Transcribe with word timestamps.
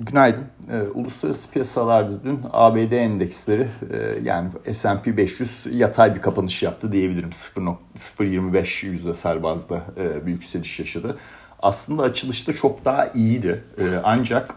Günaydın. 0.00 0.44
E, 0.72 0.80
uluslararası 0.82 1.50
piyasalarda 1.50 2.24
dün 2.24 2.40
ABD 2.52 2.92
endeksleri 2.92 3.68
e, 3.92 4.18
yani 4.22 4.50
S&P 4.72 5.16
500 5.16 5.66
yatay 5.70 6.14
bir 6.14 6.20
kapanış 6.20 6.62
yaptı 6.62 6.92
diyebilirim. 6.92 7.30
0.25 7.30 8.86
yüzdesel 8.86 9.42
bazda 9.42 9.82
e, 9.96 10.26
bir 10.26 10.32
yükseliş 10.32 10.78
yaşadı. 10.78 11.18
Aslında 11.62 12.02
açılışta 12.02 12.52
çok 12.52 12.84
daha 12.84 13.06
iyiydi. 13.06 13.64
E, 13.78 13.84
ancak 14.04 14.54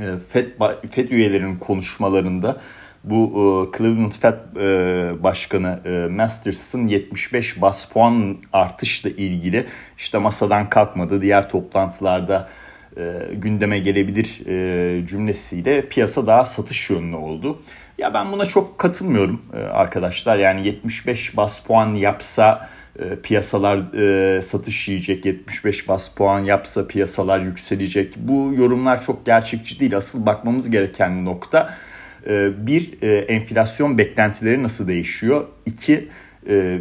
e, 0.00 0.18
Fed, 0.28 0.46
Fed 0.90 1.10
üyelerinin 1.10 1.56
konuşmalarında 1.56 2.60
bu 3.04 3.24
e, 3.26 3.78
Cleveland 3.78 4.12
Fed 4.12 4.56
e, 4.56 5.22
Başkanı 5.22 5.80
e, 5.84 6.08
Masters'ın 6.12 6.88
75 6.88 7.60
bas 7.60 7.84
puan 7.84 8.36
artışla 8.52 9.10
ilgili 9.10 9.66
işte 9.98 10.18
masadan 10.18 10.68
kalkmadı. 10.68 11.22
Diğer 11.22 11.48
toplantılarda 11.48 12.48
e, 12.96 13.34
gündeme 13.34 13.78
gelebilir 13.78 14.46
e, 14.46 15.06
cümlesiyle 15.06 15.88
piyasa 15.88 16.26
daha 16.26 16.44
satış 16.44 16.90
yönlü 16.90 17.16
oldu. 17.16 17.62
Ya 17.98 18.14
ben 18.14 18.32
buna 18.32 18.46
çok 18.46 18.78
katılmıyorum 18.78 19.42
e, 19.54 19.58
arkadaşlar. 19.58 20.38
Yani 20.38 20.66
75 20.66 21.36
bas 21.36 21.66
puan 21.66 21.94
yapsa 21.94 22.68
e, 22.98 23.16
piyasalar 23.22 23.94
e, 23.94 24.42
satış 24.42 24.88
yiyecek, 24.88 25.24
75 25.24 25.88
bas 25.88 26.14
puan 26.14 26.40
yapsa 26.40 26.88
piyasalar 26.88 27.40
yükselecek. 27.40 28.16
Bu 28.16 28.54
yorumlar 28.54 29.02
çok 29.02 29.26
gerçekçi 29.26 29.80
değil. 29.80 29.96
Asıl 29.96 30.26
bakmamız 30.26 30.70
gereken 30.70 31.24
nokta 31.24 31.74
e, 32.26 32.66
bir 32.66 33.02
e, 33.02 33.18
enflasyon 33.18 33.98
beklentileri 33.98 34.62
nasıl 34.62 34.88
değişiyor? 34.88 35.46
İki 35.66 36.08
e, 36.48 36.78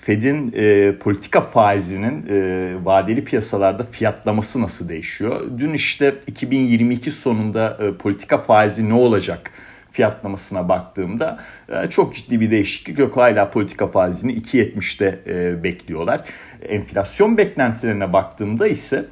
Fed'in 0.00 0.52
e, 0.56 0.98
politika 0.98 1.40
faizinin 1.40 2.26
e, 2.28 2.74
vadeli 2.84 3.24
piyasalarda 3.24 3.82
fiyatlaması 3.82 4.62
nasıl 4.62 4.88
değişiyor? 4.88 5.40
Dün 5.58 5.72
işte 5.72 6.14
2022 6.26 7.10
sonunda 7.10 7.78
e, 7.80 7.92
politika 7.94 8.38
faizi 8.38 8.88
ne 8.88 8.94
olacak 8.94 9.50
fiyatlamasına 9.90 10.68
baktığımda 10.68 11.38
e, 11.68 11.90
çok 11.90 12.14
ciddi 12.14 12.40
bir 12.40 12.50
değişiklik 12.50 12.98
yok. 12.98 13.16
Hala 13.16 13.50
politika 13.50 13.86
faizini 13.86 14.32
2.70'te 14.32 15.18
e, 15.26 15.64
bekliyorlar. 15.64 16.20
Enflasyon 16.62 17.36
beklentilerine 17.36 18.12
baktığımda 18.12 18.68
ise 18.68 19.04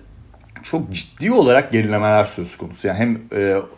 çok 0.62 0.92
ciddi 0.92 1.32
olarak 1.32 1.72
gerilemeler 1.72 2.24
söz 2.24 2.56
konusu. 2.56 2.88
Yani 2.88 2.98
hem 2.98 3.20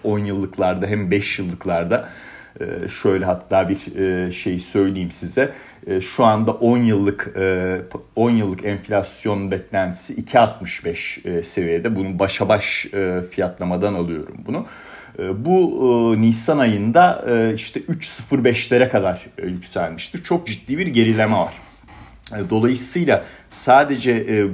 10 0.04 0.20
e, 0.20 0.26
yıllıklarda 0.26 0.86
hem 0.86 1.10
5 1.10 1.38
yıllıklarda 1.38 2.08
şöyle 3.02 3.24
hatta 3.24 3.68
bir 3.68 3.96
e, 3.96 4.32
şey 4.32 4.58
söyleyeyim 4.58 5.10
size. 5.10 5.52
Ee, 5.86 6.00
şu 6.00 6.24
anda 6.24 6.52
10 6.52 6.78
yıllık 6.78 7.34
10 8.16 8.30
e, 8.30 8.38
yıllık 8.38 8.64
enflasyon 8.64 9.50
beklentisi 9.50 10.22
2.65 10.22 11.38
e, 11.38 11.42
seviyede. 11.42 11.96
Bunu 11.96 12.18
başa 12.18 12.48
baş 12.48 12.86
fiyatlamadan 13.30 13.94
alıyorum 13.94 14.34
bunu. 14.46 14.66
Ee, 15.18 15.44
bu 15.44 16.14
Nisan 16.18 16.58
ayında 16.58 17.24
işte 17.54 17.80
3.05'lere 17.80 18.88
kadar 18.88 19.26
yükselmiştir. 19.42 20.24
Çok 20.24 20.46
ciddi 20.46 20.78
bir 20.78 20.86
gerileme 20.86 21.36
var. 21.36 21.67
E, 22.32 22.50
dolayısıyla 22.50 23.24
sadece 23.50 24.12
e, 24.12 24.46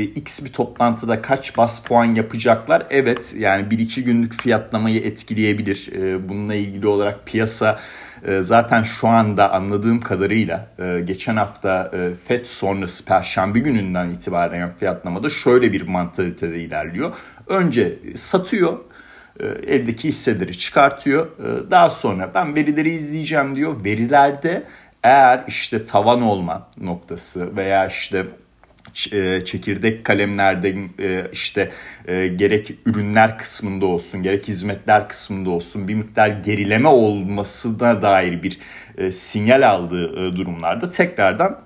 e, 0.00 0.02
X 0.02 0.44
bir 0.44 0.52
toplantıda 0.52 1.22
kaç 1.22 1.56
bas 1.56 1.84
puan 1.84 2.14
yapacaklar? 2.14 2.86
Evet 2.90 3.34
yani 3.38 3.68
1-2 3.68 4.00
günlük 4.00 4.42
fiyatlamayı 4.42 5.00
etkileyebilir. 5.00 5.92
E, 5.92 6.28
bununla 6.28 6.54
ilgili 6.54 6.86
olarak 6.86 7.26
piyasa 7.26 7.80
e, 8.26 8.40
zaten 8.40 8.82
şu 8.82 9.08
anda 9.08 9.52
anladığım 9.52 10.00
kadarıyla 10.00 10.68
e, 10.78 11.00
geçen 11.04 11.36
hafta 11.36 11.90
e, 11.94 12.14
FED 12.14 12.46
sonrası 12.46 13.04
Perşembe 13.04 13.58
gününden 13.58 14.10
itibaren 14.10 14.72
fiyatlamada 14.72 15.30
şöyle 15.30 15.72
bir 15.72 15.82
mantalitede 15.82 16.60
ilerliyor. 16.60 17.16
Önce 17.46 17.98
satıyor 18.16 18.78
e, 19.40 19.46
eldeki 19.46 20.08
hisseleri 20.08 20.58
çıkartıyor. 20.58 21.26
E, 21.26 21.70
daha 21.70 21.90
sonra 21.90 22.30
ben 22.34 22.56
verileri 22.56 22.90
izleyeceğim 22.90 23.54
diyor. 23.54 23.84
Verilerde 23.84 24.64
eğer 25.02 25.44
işte 25.48 25.84
tavan 25.84 26.22
olma 26.22 26.68
noktası 26.80 27.56
veya 27.56 27.86
işte 27.86 28.26
e, 29.12 29.44
çekirdek 29.44 30.04
kalemlerde 30.04 30.76
e, 30.98 31.30
işte 31.32 31.70
e, 32.06 32.28
gerek 32.28 32.74
ürünler 32.86 33.38
kısmında 33.38 33.86
olsun 33.86 34.22
gerek 34.22 34.48
hizmetler 34.48 35.08
kısmında 35.08 35.50
olsun 35.50 35.88
bir 35.88 35.94
miktar 35.94 36.28
gerileme 36.28 36.88
olmasına 36.88 38.02
dair 38.02 38.42
bir 38.42 38.58
sinyal 39.12 39.70
aldığı 39.70 40.36
durumlarda 40.36 40.90
tekrardan 40.90 41.60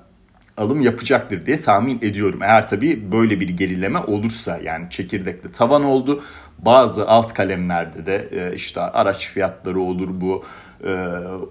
alım 0.56 0.80
yapacaktır 0.80 1.46
diye 1.46 1.60
tahmin 1.60 1.98
ediyorum. 2.02 2.42
Eğer 2.42 2.68
tabii 2.68 3.12
böyle 3.12 3.40
bir 3.40 3.48
gerileme 3.48 3.98
olursa 3.98 4.60
yani 4.62 4.90
çekirdekte 4.90 5.52
tavan 5.52 5.84
oldu. 5.84 6.22
Bazı 6.58 7.08
alt 7.08 7.34
kalemlerde 7.34 8.06
de 8.06 8.52
işte 8.54 8.80
araç 8.80 9.28
fiyatları 9.28 9.80
olur 9.80 10.08
bu 10.12 10.44
e, 10.84 10.90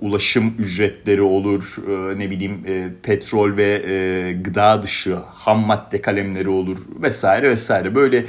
ulaşım 0.01 0.55
ücretleri 0.59 1.21
olur 1.21 1.75
e, 1.89 2.19
ne 2.19 2.29
bileyim 2.31 2.63
petrol 3.03 3.57
ve 3.57 4.33
gıda 4.41 4.83
dışı 4.83 5.15
ham 5.15 5.59
madde 5.59 6.01
kalemleri 6.01 6.49
olur 6.49 6.77
vesaire 7.01 7.49
vesaire 7.49 7.95
böyle 7.95 8.25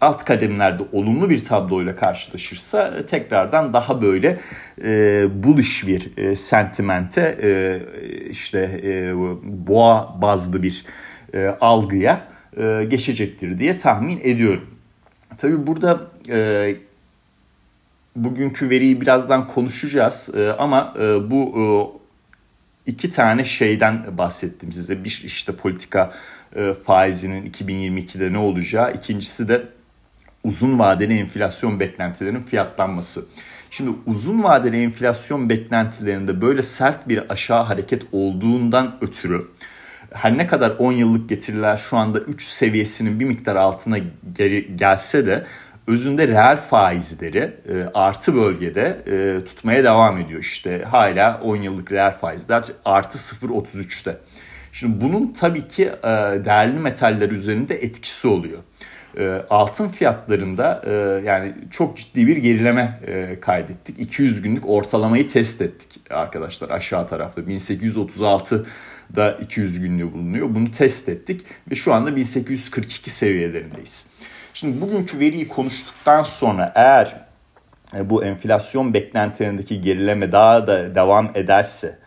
alt 0.00 0.24
kademlerde 0.24 0.82
olumlu 0.92 1.30
bir 1.30 1.44
tabloyla 1.44 1.96
karşılaşırsa 1.96 2.94
e, 2.98 3.06
tekrardan 3.06 3.72
daha 3.72 4.02
böyle 4.02 4.38
e, 4.84 5.24
bullish 5.42 5.86
bir 5.86 6.16
e, 6.16 6.36
sentimente 6.36 7.38
e, 7.42 7.80
işte 8.30 8.80
e, 8.84 9.14
boğa 9.42 10.18
bazlı 10.22 10.62
bir 10.62 10.84
e, 11.34 11.46
algıya 11.60 12.28
e, 12.56 12.84
geçecektir 12.88 13.58
diye 13.58 13.78
tahmin 13.78 14.20
ediyorum. 14.22 14.70
Tabii 15.38 15.66
burada 15.66 16.00
e, 16.28 16.76
bugünkü 18.16 18.70
veriyi 18.70 19.00
birazdan 19.00 19.48
konuşacağız 19.48 20.30
e, 20.36 20.52
ama 20.52 20.94
e, 20.98 21.30
bu 21.30 21.54
e, 21.60 21.64
iki 22.90 23.10
tane 23.10 23.44
şeyden 23.44 24.18
bahsettim 24.18 24.72
size. 24.72 25.04
Bir 25.04 25.22
işte 25.24 25.52
politika 25.52 26.12
faizinin 26.84 27.50
2022'de 27.50 28.32
ne 28.32 28.38
olacağı, 28.38 28.94
ikincisi 28.94 29.48
de 29.48 29.62
uzun 30.44 30.78
vadeli 30.78 31.18
enflasyon 31.18 31.80
beklentilerinin 31.80 32.40
fiyatlanması. 32.40 33.26
Şimdi 33.70 33.90
uzun 34.06 34.42
vadeli 34.42 34.82
enflasyon 34.82 35.50
beklentilerinde 35.50 36.40
böyle 36.40 36.62
sert 36.62 37.08
bir 37.08 37.32
aşağı 37.32 37.62
hareket 37.62 38.02
olduğundan 38.12 38.96
ötürü 39.00 39.48
her 40.12 40.38
ne 40.38 40.46
kadar 40.46 40.70
10 40.70 40.92
yıllık 40.92 41.28
getiriler 41.28 41.76
şu 41.76 41.96
anda 41.96 42.20
3 42.20 42.42
seviyesinin 42.42 43.20
bir 43.20 43.24
miktar 43.24 43.56
altına 43.56 43.98
geri 44.32 44.76
gelse 44.76 45.26
de 45.26 45.46
özünde 45.86 46.28
reel 46.28 46.56
faizleri 46.56 47.56
e, 47.68 47.90
artı 47.94 48.34
bölgede 48.34 49.02
e, 49.06 49.44
tutmaya 49.44 49.84
devam 49.84 50.18
ediyor. 50.18 50.40
İşte 50.40 50.82
hala 50.82 51.40
10 51.40 51.56
yıllık 51.56 51.92
reel 51.92 52.12
faizler 52.12 52.64
artı 52.84 53.18
0.33'te. 53.18 54.16
Şimdi 54.72 55.00
bunun 55.00 55.32
tabii 55.32 55.68
ki 55.68 55.84
e, 55.84 56.08
değerli 56.44 56.78
metaller 56.78 57.30
üzerinde 57.30 57.74
etkisi 57.74 58.28
oluyor. 58.28 58.58
E, 59.18 59.42
altın 59.50 59.88
fiyatlarında 59.88 60.82
e, 60.86 60.92
yani 61.26 61.54
çok 61.70 61.96
ciddi 61.96 62.26
bir 62.26 62.36
gerileme 62.36 63.00
e, 63.06 63.40
kaydettik. 63.40 64.00
200 64.00 64.42
günlük 64.42 64.68
ortalamayı 64.68 65.28
test 65.28 65.62
ettik 65.62 66.00
arkadaşlar 66.10 66.70
aşağı 66.70 67.08
tarafta. 67.08 67.46
1836 67.46 68.66
da 69.16 69.32
200 69.32 69.80
günlüğü 69.80 70.12
bulunuyor. 70.12 70.54
Bunu 70.54 70.70
test 70.72 71.08
ettik 71.08 71.44
ve 71.70 71.74
şu 71.74 71.94
anda 71.94 72.16
1842 72.16 73.10
seviyelerindeyiz. 73.10 74.15
Şimdi 74.56 74.80
bugünkü 74.80 75.18
veriyi 75.18 75.48
konuştuktan 75.48 76.22
sonra 76.22 76.72
eğer 76.74 77.16
bu 78.04 78.24
enflasyon 78.24 78.94
beklentilerindeki 78.94 79.80
gerileme 79.80 80.32
daha 80.32 80.66
da 80.66 80.94
devam 80.94 81.30
ederse 81.34 81.98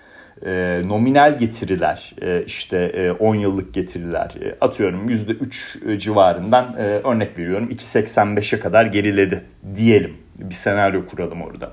e, 0.45 0.81
nominal 0.85 1.39
getiriler 1.39 2.13
e, 2.21 2.43
işte 2.45 2.77
e, 2.77 3.11
10 3.11 3.35
yıllık 3.35 3.73
getiriler 3.73 4.35
e, 4.41 4.55
atıyorum 4.61 5.09
%3 5.09 5.91
e, 5.91 5.99
civarından 5.99 6.75
e, 6.77 6.81
örnek 6.81 7.39
veriyorum 7.39 7.69
2.85'e 7.69 8.59
kadar 8.59 8.85
geriledi 8.85 9.43
diyelim 9.75 10.17
bir 10.39 10.55
senaryo 10.55 11.05
kuralım 11.05 11.41
orada 11.41 11.71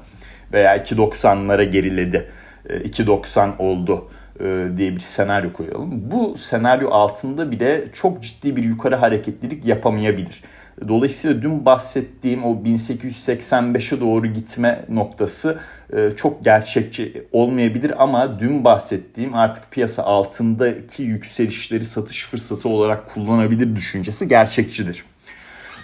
veya 0.52 0.76
2.90'lara 0.76 1.64
geriledi 1.64 2.31
e, 2.69 2.76
2.90 2.76 3.56
oldu 3.58 4.11
e, 4.40 4.69
diye 4.76 4.94
bir 4.94 5.00
senaryo 5.00 5.52
koyalım. 5.52 6.11
Bu 6.11 6.37
senaryo 6.38 6.90
altında 6.90 7.50
bile 7.50 7.84
çok 7.93 8.22
ciddi 8.22 8.56
bir 8.56 8.62
yukarı 8.62 8.96
hareketlilik 8.96 9.64
yapamayabilir. 9.64 10.43
Dolayısıyla 10.88 11.43
dün 11.43 11.64
bahsettiğim 11.64 12.44
o 12.44 12.55
1885'e 12.55 14.00
doğru 14.00 14.26
gitme 14.26 14.84
noktası 14.88 15.58
e, 15.93 16.11
çok 16.17 16.44
gerçekçi 16.44 17.26
olmayabilir 17.32 18.02
ama 18.02 18.40
dün 18.40 18.64
bahsettiğim 18.64 19.34
artık 19.34 19.70
piyasa 19.70 20.02
altındaki 20.02 21.02
yükselişleri 21.02 21.84
satış 21.84 22.26
fırsatı 22.26 22.69
olarak 22.69 23.14
kullanabilir 23.14 23.76
düşüncesi 23.76 24.28
gerçekçidir. 24.28 25.05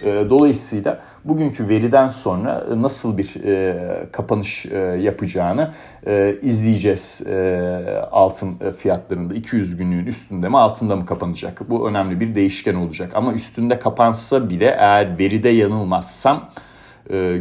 E, 0.05 0.31
dolayısıyla 0.31 1.01
bugünkü 1.25 1.69
veriden 1.69 2.09
sonra 2.09 2.67
nasıl 2.77 3.19
bir 3.19 3.45
e, 3.45 4.07
kapanış 4.13 4.67
e, 4.67 4.79
yapacağını 4.79 5.73
izleyeceğiz 6.43 7.27
e, 7.27 8.07
altın 8.11 8.59
fiyatlarında. 8.79 9.35
200 9.35 9.77
günlüğün 9.77 10.07
üstünde 10.07 10.49
mi 10.49 10.59
altında 10.59 10.97
mı 10.97 11.07
kapanacak? 11.07 11.71
Bu 11.71 11.89
önemli 11.89 12.21
bir 12.21 12.35
değişken 12.35 12.75
olacak. 12.75 13.11
Ama 13.15 13.33
üstünde 13.33 13.79
kapansa 13.79 14.51
bile 14.51 14.77
eğer 14.79 15.19
veride 15.19 15.49
yanılmazsam 15.49 16.51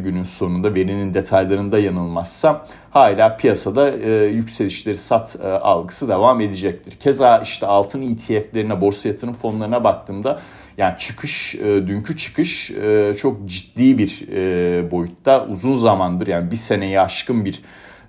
günün 0.04 0.24
sonunda 0.24 0.76
verinin 0.76 1.14
detaylarında 1.14 1.80
yanılmazsam 1.80 2.62
hala 2.92 3.38
piyasada 3.38 3.92
e, 3.92 4.10
yükselişleri 4.26 4.98
sat 4.98 5.36
e, 5.44 5.48
algısı 5.48 6.08
devam 6.08 6.42
edecektir. 6.42 6.96
Keza 7.00 7.38
işte 7.38 7.66
altın 7.66 8.02
ETF'lerine, 8.02 8.82
borsa 8.82 9.10
yatırım 9.10 9.34
fonlarına 9.34 9.84
baktığımda 9.84 10.40
yani 10.78 10.98
çıkış, 11.00 11.56
e, 11.56 11.88
dünkü 11.88 12.18
çıkış 12.18 12.72
e, 12.72 13.16
çok 13.22 13.50
ciddi 13.50 13.98
bir 13.98 14.28
e, 14.32 14.92
boyutta 14.92 15.46
uzun 15.46 15.76
zamandır 15.76 16.28
yani 16.28 16.52
bir 16.52 16.56
seneyi 16.56 17.00
aşkın 17.00 17.46
bir 17.46 17.62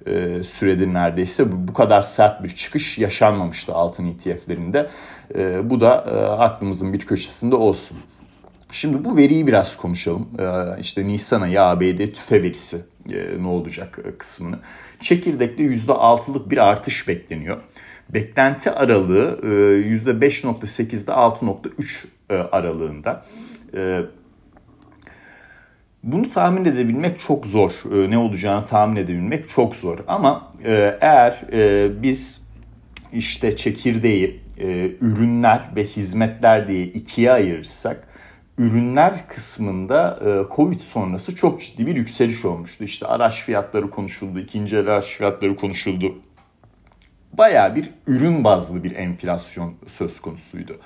e, 0.07 0.45
süredir 0.45 0.95
neredeyse 0.95 1.69
bu 1.69 1.75
kadar 1.75 2.03
sert 2.03 2.45
bir 2.45 2.51
çıkış 2.51 2.99
yaşanmamıştı 2.99 3.75
altın 3.75 4.07
ETF'lerinde. 4.07 4.91
E, 5.35 5.71
bu 5.71 5.81
da 5.81 6.05
e, 6.09 6.15
aklımızın 6.43 6.93
bir 6.93 6.99
köşesinde 6.99 7.55
olsun. 7.55 7.99
Şimdi 8.73 9.05
bu 9.05 9.17
veriyi 9.17 9.47
biraz 9.47 9.77
konuşalım. 9.77 10.29
E, 10.39 10.81
işte 10.81 11.07
Nisan 11.07 11.41
ayı 11.41 11.63
ABD 11.63 12.13
tüfe 12.13 12.43
verisi 12.43 12.81
e, 13.13 13.43
ne 13.43 13.47
olacak 13.47 13.99
e, 14.05 14.17
kısmını. 14.17 14.59
Çekirdekte 15.01 15.63
%6'lık 15.63 16.51
bir 16.51 16.59
artış 16.59 17.09
bekleniyor. 17.09 17.61
Beklenti 18.09 18.71
aralığı 18.71 19.41
e, 19.43 19.47
%5.8'de 19.47 21.13
6.3 21.13 22.07
e, 22.33 22.35
aralığında. 22.35 23.25
E, 23.75 24.01
bunu 26.03 26.31
tahmin 26.31 26.65
edebilmek 26.65 27.21
çok 27.21 27.47
zor. 27.47 27.73
E, 27.93 28.11
ne 28.11 28.19
olacağını 28.19 28.67
tahmin 28.67 28.97
edebilmek 28.97 29.49
çok 29.49 29.77
zor. 29.77 29.99
Ama 30.07 30.53
eğer 31.01 31.45
biz 32.03 32.49
işte 33.13 33.57
çekirdeği 33.57 34.41
ürünler 35.01 35.71
ve 35.77 35.85
hizmetler 35.85 36.69
diye 36.69 36.85
ikiye 36.85 37.33
ayırırsak 37.33 38.09
ürünler 38.59 39.29
kısmında 39.29 40.19
Covid 40.57 40.81
sonrası 40.81 41.37
çok 41.37 41.63
ciddi 41.63 41.87
bir 41.87 41.97
yükseliş 41.97 42.45
olmuştu. 42.45 42.85
İşte 42.85 43.07
araç 43.07 43.43
fiyatları 43.45 43.91
konuşuldu, 43.91 44.39
ikinci 44.39 44.79
araç 44.79 45.05
fiyatları 45.05 45.57
konuşuldu. 45.57 46.15
Baya 47.33 47.77
bir 47.77 47.91
ürün 48.07 48.45
bazlı 48.45 48.85
bir 48.85 48.97
enflasyon 48.97 49.75
söz 49.87 50.21
konusuydu 50.21 50.79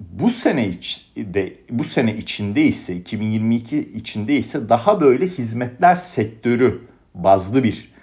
bu 0.00 0.30
sene 0.30 0.68
içinde 0.68 1.52
bu 1.70 1.84
sene 1.84 2.16
içinde 2.16 2.62
ise 2.62 2.96
2022 2.96 3.78
içinde 3.78 4.34
ise 4.36 4.68
daha 4.68 5.00
böyle 5.00 5.28
hizmetler 5.28 5.96
sektörü 5.96 6.80
bazlı 7.14 7.64
bir 7.64 7.94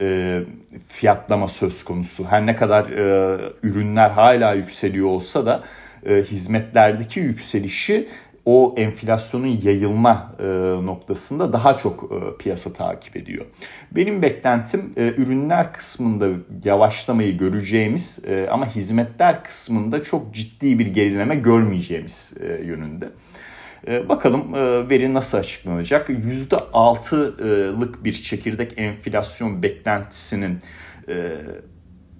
e, 0.00 0.40
fiyatlama 0.88 1.48
söz 1.48 1.84
konusu. 1.84 2.24
Her 2.24 2.46
ne 2.46 2.56
kadar 2.56 2.84
e, 2.90 3.38
ürünler 3.62 4.10
hala 4.10 4.54
yükseliyor 4.54 5.06
olsa 5.06 5.46
da 5.46 5.64
e, 6.06 6.14
hizmetlerdeki 6.14 7.20
yükselişi 7.20 8.08
o 8.44 8.74
enflasyonun 8.76 9.60
yayılma 9.62 10.32
e, 10.38 10.44
noktasında 10.86 11.52
daha 11.52 11.74
çok 11.74 12.12
e, 12.12 12.36
piyasa 12.38 12.72
takip 12.72 13.16
ediyor. 13.16 13.46
Benim 13.92 14.22
beklentim 14.22 14.92
e, 14.96 15.08
ürünler 15.08 15.72
kısmında 15.72 16.28
yavaşlamayı 16.64 17.38
göreceğimiz 17.38 18.24
e, 18.28 18.48
ama 18.50 18.74
hizmetler 18.74 19.44
kısmında 19.44 20.02
çok 20.02 20.34
ciddi 20.34 20.78
bir 20.78 20.86
gerileme 20.86 21.36
görmeyeceğimiz 21.36 22.36
e, 22.40 22.46
yönünde. 22.46 23.08
E, 23.86 24.08
bakalım 24.08 24.54
e, 24.54 24.88
veri 24.88 25.14
nasıl 25.14 25.38
açıklanacak? 25.38 26.08
%6'lık 26.08 28.04
bir 28.04 28.12
çekirdek 28.12 28.72
enflasyon 28.76 29.62
beklentisinin 29.62 30.58
e, 31.08 31.36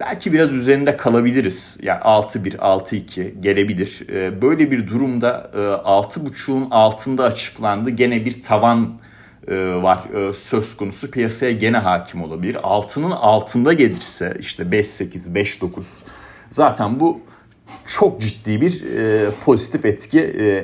belki 0.00 0.32
biraz 0.32 0.52
üzerinde 0.52 0.96
kalabiliriz. 0.96 1.78
Yani 1.82 2.00
6-1, 2.00 2.56
6-2 2.56 3.40
gelebilir. 3.40 4.08
Ee, 4.08 4.42
böyle 4.42 4.70
bir 4.70 4.88
durumda 4.88 5.50
6.5'un 5.54 6.62
e, 6.62 6.68
altında 6.70 7.24
açıklandı. 7.24 7.90
Gene 7.90 8.24
bir 8.24 8.42
tavan 8.42 9.00
e, 9.48 9.54
var 9.56 9.98
e, 10.14 10.34
söz 10.34 10.76
konusu. 10.76 11.10
Piyasaya 11.10 11.52
gene 11.52 11.78
hakim 11.78 12.22
olabilir. 12.22 12.56
Altının 12.62 13.10
altında 13.10 13.72
gelirse 13.72 14.36
işte 14.40 14.62
5-8, 14.62 15.32
5-9 15.34 16.02
zaten 16.50 17.00
bu 17.00 17.20
çok 17.86 18.20
ciddi 18.20 18.60
bir 18.60 18.84
pozitif 19.44 19.84
etki 19.84 20.20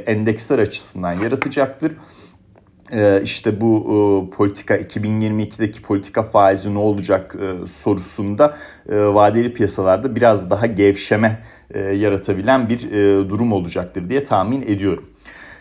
endeksler 0.06 0.58
açısından 0.58 1.12
yaratacaktır. 1.12 1.92
Ee, 2.92 3.20
işte 3.24 3.60
bu 3.60 3.76
e, 3.78 4.36
politika 4.36 4.76
2022'deki 4.76 5.82
politika 5.82 6.22
faizi 6.22 6.74
ne 6.74 6.78
olacak 6.78 7.36
e, 7.40 7.66
sorusunda 7.66 8.56
e, 8.88 8.98
vadeli 8.98 9.52
piyasalarda 9.52 10.16
biraz 10.16 10.50
daha 10.50 10.66
gevşeme 10.66 11.42
yaratabilen 11.74 12.68
bir 12.68 12.90
durum 13.28 13.52
olacaktır 13.52 14.08
diye 14.10 14.24
tahmin 14.24 14.62
ediyorum. 14.62 15.04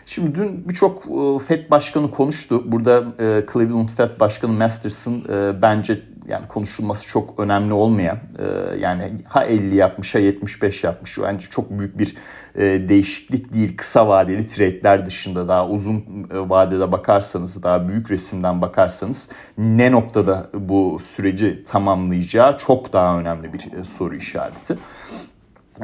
Şimdi 0.06 0.34
dün 0.34 0.68
birçok 0.68 1.04
FED 1.42 1.70
başkanı 1.70 2.10
konuştu. 2.10 2.72
Burada 2.72 3.04
Cleveland 3.52 3.88
FED 3.88 4.20
Başkanı 4.20 4.52
Masterson 4.52 5.24
bence 5.62 6.02
yani 6.28 6.48
konuşulması 6.48 7.08
çok 7.08 7.40
önemli 7.40 7.72
olmayan 7.72 8.18
e, 8.38 8.76
yani 8.78 9.12
ha 9.24 9.44
50 9.44 9.76
yapmış 9.76 10.14
ha 10.14 10.18
75 10.18 10.84
yapmış 10.84 11.18
bence 11.22 11.46
çok 11.50 11.78
büyük 11.78 11.98
bir 11.98 12.16
e, 12.54 12.88
değişiklik 12.88 13.52
değil 13.52 13.76
kısa 13.76 14.08
vadeli 14.08 14.46
trade'ler 14.46 15.06
dışında 15.06 15.48
daha 15.48 15.68
uzun 15.68 15.96
e, 16.30 16.48
vadede 16.48 16.92
bakarsanız 16.92 17.62
daha 17.62 17.88
büyük 17.88 18.10
resimden 18.10 18.62
bakarsanız 18.62 19.30
ne 19.58 19.92
noktada 19.92 20.50
bu 20.54 20.98
süreci 21.02 21.64
tamamlayacağı 21.68 22.58
çok 22.58 22.92
daha 22.92 23.18
önemli 23.18 23.52
bir 23.52 23.84
soru 23.84 24.16
işareti. 24.16 24.76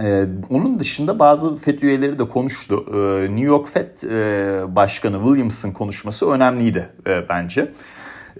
Ee, 0.00 0.24
onun 0.50 0.80
dışında 0.80 1.18
bazı 1.18 1.56
FED 1.56 1.82
üyeleri 1.82 2.18
de 2.18 2.28
konuştu. 2.28 2.86
Ee, 2.88 3.22
New 3.30 3.46
York 3.46 3.68
FED 3.68 4.02
e, 4.02 4.76
Başkanı 4.76 5.16
Williams'ın 5.16 5.72
konuşması 5.72 6.30
önemliydi 6.30 6.88
e, 7.06 7.28
bence. 7.28 7.72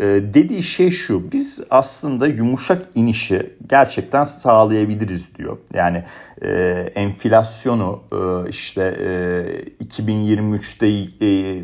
Ee, 0.00 0.04
dediği 0.34 0.62
şey 0.62 0.90
şu 0.90 1.32
biz 1.32 1.64
aslında 1.70 2.26
yumuşak 2.26 2.82
inişi 2.94 3.56
gerçekten 3.68 4.24
sağlayabiliriz 4.24 5.34
diyor. 5.34 5.58
Yani 5.74 6.04
e, 6.42 6.50
enflasyonu 6.94 8.02
e, 8.12 8.48
işte 8.48 8.82
e, 8.84 9.84
2023'te 9.84 10.86
e, 11.26 11.62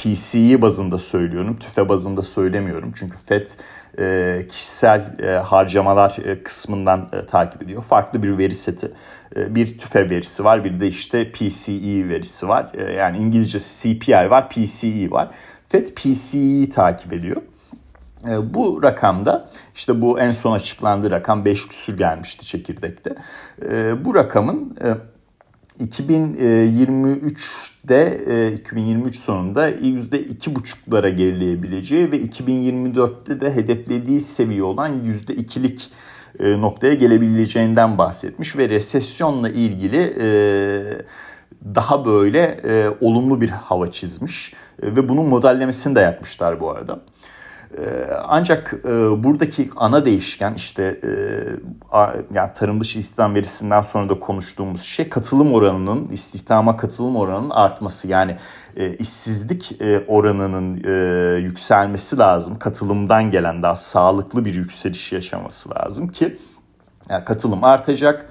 PCE 0.00 0.62
bazında 0.62 0.98
söylüyorum. 0.98 1.56
TÜFE 1.60 1.88
bazında 1.88 2.22
söylemiyorum. 2.22 2.92
Çünkü 2.96 3.16
FED 3.26 3.48
e, 3.98 4.46
kişisel 4.50 5.18
e, 5.22 5.30
harcamalar 5.30 6.16
e, 6.24 6.42
kısmından 6.42 7.08
e, 7.12 7.26
takip 7.26 7.62
ediyor. 7.62 7.82
Farklı 7.82 8.22
bir 8.22 8.38
veri 8.38 8.54
seti. 8.54 8.92
E, 9.36 9.54
bir 9.54 9.78
TÜFE 9.78 10.10
verisi 10.10 10.44
var. 10.44 10.64
Bir 10.64 10.80
de 10.80 10.88
işte 10.88 11.32
PCE 11.32 12.08
verisi 12.08 12.48
var. 12.48 12.70
E, 12.74 12.92
yani 12.92 13.18
İngilizce 13.18 13.58
CPI 13.58 14.30
var, 14.30 14.48
PCE 14.48 15.10
var. 15.10 15.28
FED 15.68 15.88
PCE'yi 15.88 16.70
takip 16.70 17.12
ediyor. 17.12 17.42
E, 18.28 18.54
bu 18.54 18.82
rakamda 18.82 19.48
işte 19.74 20.00
bu 20.00 20.20
en 20.20 20.32
son 20.32 20.52
açıklandığı 20.52 21.10
rakam 21.10 21.44
5 21.44 21.68
küsür 21.68 21.98
gelmişti 21.98 22.46
çekirdekte. 22.46 23.14
E, 23.62 24.04
bu 24.04 24.14
rakamın 24.14 24.76
e, 24.84 24.88
2023'de 25.80 28.52
2023 28.52 29.16
sonunda 29.16 29.70
%2,5'lara 29.70 31.08
gerileyebileceği 31.08 32.12
ve 32.12 32.16
2024'te 32.16 33.40
de 33.40 33.54
hedeflediği 33.54 34.20
seviye 34.20 34.62
olan 34.62 35.04
%2'lik 35.04 35.90
noktaya 36.40 36.94
gelebileceğinden 36.94 37.98
bahsetmiş 37.98 38.56
ve 38.56 38.68
resesyonla 38.68 39.48
ilgili 39.48 40.14
daha 41.64 42.04
böyle 42.04 42.60
e, 42.64 42.90
olumlu 43.00 43.40
bir 43.40 43.48
hava 43.48 43.92
çizmiş 43.92 44.52
e, 44.82 44.86
ve 44.86 45.08
bunun 45.08 45.26
modellemesini 45.26 45.94
de 45.94 46.00
yapmışlar 46.00 46.60
bu 46.60 46.70
arada. 46.70 47.00
E, 47.78 48.10
ancak 48.28 48.74
e, 48.84 48.88
buradaki 49.24 49.70
ana 49.76 50.04
değişken 50.04 50.54
işte 50.54 51.00
e, 51.04 51.10
yani 52.34 52.50
tarım 52.54 52.80
dışı 52.80 52.98
istihdam 52.98 53.34
verisinden 53.34 53.82
sonra 53.82 54.08
da 54.08 54.18
konuştuğumuz 54.18 54.82
şey 54.82 55.08
katılım 55.08 55.54
oranının 55.54 56.08
istihdama 56.08 56.76
katılım 56.76 57.16
oranının 57.16 57.50
artması. 57.50 58.08
Yani 58.08 58.36
e, 58.76 58.96
işsizlik 58.96 59.72
oranının 60.08 60.76
yükselmesi 61.38 62.18
lazım. 62.18 62.58
Katılımdan 62.58 63.30
gelen 63.30 63.62
daha 63.62 63.76
sağlıklı 63.76 64.44
bir 64.44 64.54
yükseliş 64.54 65.12
yaşaması 65.12 65.70
lazım 65.74 66.08
ki 66.08 66.38
yani 67.08 67.24
katılım 67.24 67.64
artacak 67.64 68.26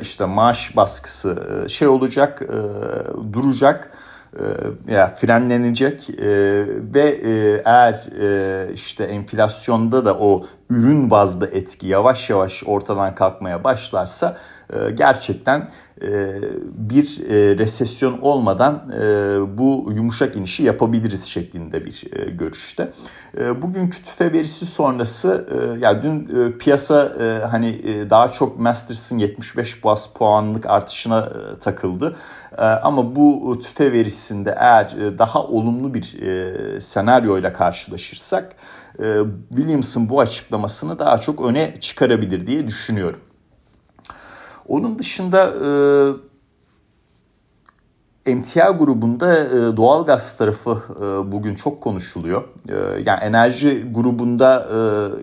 işte 0.00 0.24
maaş 0.24 0.76
baskısı 0.76 1.64
şey 1.68 1.88
olacak, 1.88 2.42
duracak 3.32 3.90
ya 4.88 5.06
frenlenecek 5.08 6.08
ve 6.94 7.20
eğer 7.64 8.06
işte 8.74 9.04
enflasyonda 9.04 10.04
da 10.04 10.14
o 10.18 10.46
ürün 10.70 11.10
bazlı 11.10 11.46
etki 11.46 11.86
yavaş 11.86 12.30
yavaş 12.30 12.62
ortadan 12.66 13.14
kalkmaya 13.14 13.64
başlarsa 13.64 14.36
e, 14.72 14.90
gerçekten 14.90 15.70
e, 16.02 16.40
bir 16.74 17.20
e, 17.30 17.58
resesyon 17.58 18.18
olmadan 18.18 18.82
bu 19.58 19.92
yumuşak 19.94 20.36
inişi 20.36 20.62
yapabiliriz 20.62 21.24
şeklinde 21.24 21.84
bir 21.84 22.02
görüşte. 22.30 22.92
Bugünkü 23.62 24.02
tüfe 24.02 24.32
verisi 24.32 24.66
sonrası 24.66 25.48
ya 25.80 26.02
dün 26.02 26.52
piyasa 26.52 27.12
hani 27.50 27.80
daha 28.10 28.32
çok 28.32 28.58
Masters'ın 28.58 29.18
75 29.18 29.84
bas 29.84 30.12
puanlık 30.12 30.66
artışına 30.66 31.32
takıldı. 31.60 32.16
Ama 32.58 33.16
bu 33.16 33.58
tüfe 33.58 33.92
verisinde 33.92 34.56
eğer 34.58 35.18
daha 35.18 35.42
olumlu 35.44 35.94
bir 35.94 36.18
senaryoyla 36.80 37.52
karşılaşırsak 37.52 38.56
Williams'ın 39.50 40.08
bu 40.08 40.20
açıklamasını 40.20 40.98
daha 40.98 41.18
çok 41.18 41.40
öne 41.40 41.80
çıkarabilir 41.80 42.46
diye 42.46 42.68
düşünüyorum. 42.68 43.20
Onun 44.68 44.98
dışında 44.98 45.54
e, 48.26 48.34
MTA 48.34 48.70
grubunda 48.70 49.38
e, 49.38 49.76
doğalgaz 49.76 50.36
tarafı 50.36 50.82
e, 50.96 51.32
bugün 51.32 51.54
çok 51.54 51.80
konuşuluyor. 51.80 52.44
E, 52.68 52.74
yani 53.06 53.20
enerji 53.22 53.92
grubunda 53.92 54.68
e, 54.70 54.76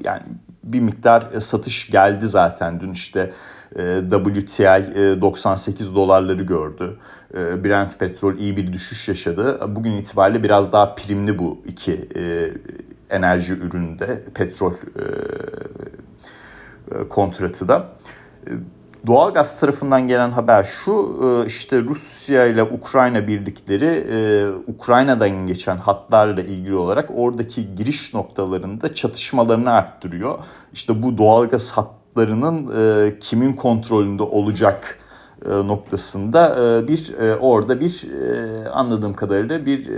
yani 0.07 0.21
bir 0.63 0.79
miktar 0.79 1.29
e, 1.34 1.41
satış 1.41 1.89
geldi 1.89 2.27
zaten 2.27 2.79
dün 2.79 2.91
işte 2.91 3.32
e, 3.75 4.01
WTI 4.12 4.63
e, 4.63 5.22
98 5.22 5.96
dolarları 5.96 6.43
gördü. 6.43 6.98
E, 7.34 7.63
Brent 7.63 8.00
petrol 8.00 8.38
iyi 8.38 8.58
bir 8.58 8.74
düşüş 8.74 9.08
yaşadı. 9.08 9.75
Bugün 9.75 9.91
itibariyle 9.91 10.43
biraz 10.43 10.74
daha 10.74 10.96
primli 10.96 11.39
bu 11.39 11.62
iki 11.67 12.10
e, 12.15 12.51
enerji 13.10 13.53
üründe 13.53 14.24
petrol 14.34 14.74
e, 14.74 14.77
e, 16.96 17.08
kontratı 17.08 17.67
da. 17.67 17.89
Doğalgaz 19.07 19.60
tarafından 19.60 20.07
gelen 20.07 20.31
haber 20.31 20.63
şu 20.63 21.19
e, 21.24 21.48
işte 21.48 21.81
Rusya 21.81 22.45
ile 22.45 22.63
Ukrayna 22.63 23.27
birlikleri 23.27 23.86
e, 23.86 24.48
Ukrayna'dan 24.72 25.48
geçen 25.48 25.77
hatlarla 25.77 26.41
ilgili 26.41 26.75
olarak 26.75 27.10
oradaki 27.15 27.75
giriş 27.75 28.13
noktalarında 28.13 28.93
çatışmalarını 28.93 29.72
arttırıyor. 29.72 30.39
İşte 30.74 31.03
bu 31.03 31.17
doğalgaz 31.17 31.72
hatlarının 31.72 32.72
e, 33.07 33.19
kimin 33.19 33.53
kontrolünde 33.53 34.24
olacak 34.24 35.00
noktasında 35.45 36.57
bir 36.88 37.13
orada 37.39 37.79
bir 37.79 38.05
anladığım 38.74 39.13
kadarıyla 39.13 39.65
bir 39.65 39.89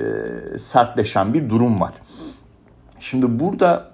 sertleşen 0.58 1.34
bir 1.34 1.50
durum 1.50 1.82
var. 1.82 1.94
Şimdi 3.00 3.40
burada 3.40 3.92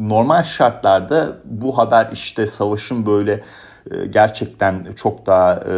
normal 0.00 0.42
şartlarda 0.42 1.38
bu 1.44 1.78
haber 1.78 2.08
işte 2.12 2.46
savaşın 2.46 3.06
böyle 3.06 3.44
e, 3.90 4.06
gerçekten 4.06 4.86
çok 4.96 5.26
daha 5.26 5.54
e, 5.54 5.74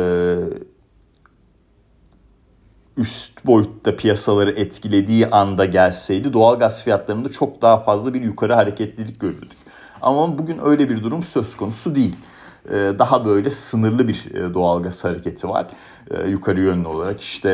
üst 2.97 3.47
boyutta 3.47 3.97
piyasaları 3.97 4.51
etkilediği 4.51 5.27
anda 5.27 5.65
gelseydi 5.65 6.33
doğal 6.33 6.59
gaz 6.59 6.85
fiyatlarında 6.85 7.31
çok 7.31 7.63
daha 7.63 7.79
fazla 7.79 8.15
bir 8.15 8.23
yukarı 8.23 8.55
hareketlilik 8.55 9.21
görürdük. 9.21 9.59
Ama 10.03 10.39
bugün 10.39 10.59
öyle 10.65 10.89
bir 10.89 11.03
durum 11.03 11.25
söz 11.25 11.57
konusu 11.57 11.95
değil. 11.95 12.17
E, 12.71 12.75
daha 12.75 13.25
böyle 13.25 13.51
sınırlı 13.51 14.09
bir 14.09 14.25
doğal 14.55 14.83
gaz 14.83 15.05
hareketi 15.05 15.49
var. 15.49 15.67
Yukarı 16.27 16.61
yönlü 16.61 16.89
olarak 16.89 17.21
işte 17.21 17.49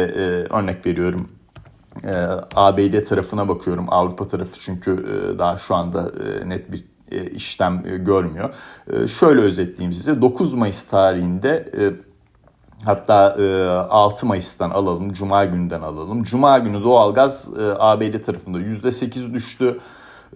örnek 0.50 0.86
veriyorum 0.86 1.37
e, 2.04 2.10
ee, 2.10 2.26
ABD 2.54 3.04
tarafına 3.04 3.48
bakıyorum. 3.48 3.86
Avrupa 3.88 4.28
tarafı 4.28 4.60
çünkü 4.60 4.92
e, 4.92 5.38
daha 5.38 5.58
şu 5.58 5.74
anda 5.74 6.12
e, 6.24 6.48
net 6.48 6.72
bir 6.72 6.84
e, 7.10 7.30
işlem 7.30 7.82
e, 7.86 7.96
görmüyor. 7.96 8.54
E, 8.92 9.08
şöyle 9.08 9.40
özetleyeyim 9.40 9.92
size. 9.92 10.22
9 10.22 10.54
Mayıs 10.54 10.84
tarihinde 10.84 11.70
e, 11.78 11.82
hatta 12.84 13.36
e, 13.38 13.64
6 13.68 14.26
Mayıs'tan 14.26 14.70
alalım, 14.70 15.12
Cuma 15.12 15.44
günden 15.44 15.80
alalım. 15.80 16.22
Cuma 16.22 16.58
günü 16.58 16.84
doğalgaz 16.84 17.58
e, 17.58 17.74
ABD 17.78 18.24
tarafında 18.24 18.60
%8 18.60 19.34
düştü. 19.34 19.80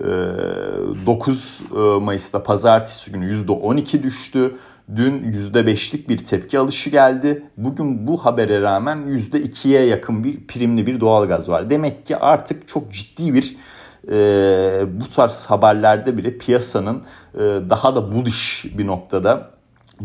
9 0.01 1.63
e, 1.63 1.79
e, 1.79 1.99
Mayıs'ta 2.01 2.43
pazartesi 2.43 3.13
günü 3.13 3.35
%12 3.35 4.03
düştü. 4.03 4.57
Dün 4.97 5.33
%5'lik 5.33 6.09
bir 6.09 6.19
tepki 6.19 6.59
alışı 6.59 6.91
geldi. 6.91 7.43
Bugün 7.57 8.07
bu 8.07 8.25
habere 8.25 8.61
rağmen 8.61 8.99
%2'ye 8.99 9.87
yakın 9.87 10.25
bir 10.25 10.47
primli 10.47 10.87
bir 10.87 11.01
doğalgaz 11.01 11.49
var. 11.49 11.71
Demek 11.71 12.07
ki 12.07 12.17
artık 12.17 12.69
çok 12.69 12.93
ciddi 12.93 13.35
bir 13.35 13.57
e, 14.09 15.01
bu 15.01 15.09
tarz 15.09 15.47
haberlerde 15.47 16.17
bile 16.17 16.39
piyasanın 16.39 17.03
e, 17.35 17.39
daha 17.71 17.97
da 17.97 18.13
bullish 18.13 18.65
bir 18.79 18.87
noktada 18.87 19.51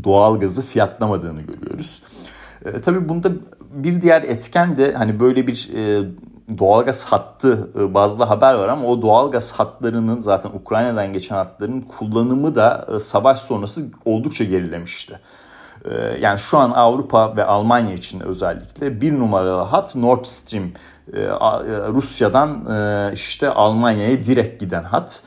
doğalgazı 0.03 0.65
fiyatlamadığını 0.65 1.41
görüyoruz. 1.41 2.03
E, 2.65 2.81
tabii 2.81 3.09
bunda 3.09 3.31
bir 3.71 4.01
diğer 4.01 4.23
etken 4.23 4.75
de 4.75 4.93
hani 4.93 5.19
böyle 5.19 5.47
bir 5.47 5.69
e, 5.75 6.03
doğalgaz 6.57 7.05
hattı 7.05 7.69
e, 7.79 7.93
bazlı 7.93 8.23
haber 8.23 8.53
var 8.53 8.67
ama 8.67 8.87
o 8.87 9.01
doğalgaz 9.01 9.51
hatlarının 9.51 10.19
zaten 10.19 10.49
Ukrayna'dan 10.49 11.13
geçen 11.13 11.35
hatların 11.35 11.81
kullanımı 11.81 12.55
da 12.55 12.87
e, 12.95 12.99
savaş 12.99 13.39
sonrası 13.39 13.85
oldukça 14.05 14.43
gerilemişti. 14.43 15.19
E, 15.85 15.95
yani 16.21 16.39
şu 16.39 16.57
an 16.57 16.71
Avrupa 16.71 17.35
ve 17.35 17.45
Almanya 17.45 17.93
için 17.93 18.19
özellikle 18.19 19.01
bir 19.01 19.19
numaralı 19.19 19.61
hat 19.61 19.95
Nord 19.95 20.25
Stream 20.25 20.69
Rusya'dan 21.93 22.65
işte 23.13 23.49
Almanya'ya 23.49 24.23
direkt 24.23 24.59
giden 24.59 24.83
hat. 24.83 25.23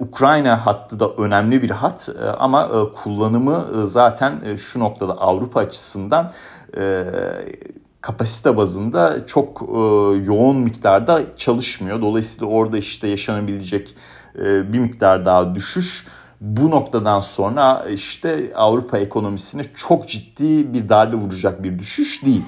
Ukrayna 0.00 0.66
hattı 0.66 1.00
da 1.00 1.08
önemli 1.08 1.62
bir 1.62 1.70
hat 1.70 2.08
ama 2.38 2.68
kullanımı 3.02 3.86
zaten 3.86 4.56
şu 4.56 4.80
noktada 4.80 5.12
Avrupa 5.12 5.60
açısından 5.60 6.32
kapasite 8.02 8.56
bazında 8.56 9.26
çok 9.26 9.62
e, 9.62 9.76
yoğun 10.24 10.56
miktarda 10.56 11.22
çalışmıyor. 11.36 12.00
Dolayısıyla 12.02 12.46
orada 12.46 12.78
işte 12.78 13.08
yaşanabilecek 13.08 13.94
e, 14.38 14.72
bir 14.72 14.78
miktar 14.78 15.26
daha 15.26 15.54
düşüş 15.54 16.06
bu 16.42 16.70
noktadan 16.70 17.20
sonra 17.20 17.84
işte 17.90 18.52
Avrupa 18.54 18.98
ekonomisine 18.98 19.64
çok 19.74 20.08
ciddi 20.08 20.74
bir 20.74 20.88
darbe 20.88 21.16
vuracak 21.16 21.62
bir 21.62 21.78
düşüş 21.78 22.24
değil. 22.24 22.42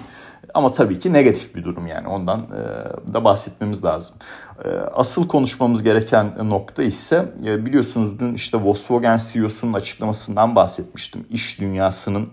Ama 0.54 0.72
tabii 0.72 0.98
ki 0.98 1.12
negatif 1.12 1.54
bir 1.54 1.64
durum 1.64 1.86
yani 1.86 2.08
ondan 2.08 2.40
e, 2.40 3.14
da 3.14 3.24
bahsetmemiz 3.24 3.84
lazım. 3.84 4.16
E, 4.64 4.68
asıl 4.70 5.28
konuşmamız 5.28 5.82
gereken 5.82 6.50
nokta 6.50 6.82
ise 6.82 7.32
e, 7.44 7.66
biliyorsunuz 7.66 8.18
dün 8.18 8.34
işte 8.34 8.58
Volkswagen 8.58 9.18
CEO'sunun 9.32 9.72
açıklamasından 9.72 10.56
bahsetmiştim. 10.56 11.26
İş 11.30 11.60
dünyasının 11.60 12.28